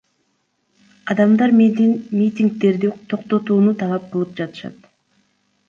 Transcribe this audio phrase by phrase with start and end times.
[1.13, 1.91] Адамдар менден
[2.21, 4.93] митингдерди токтотууну талап кылып жатышат.